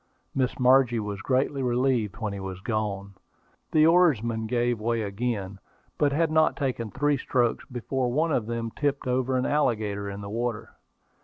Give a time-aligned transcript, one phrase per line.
[0.33, 3.13] Miss Margie was greatly relieved when he was gone.
[3.71, 5.59] The oarsmen gave way again,
[5.99, 10.21] but had not taken three strokes before one of them tipped over an alligator in
[10.21, 10.71] the water.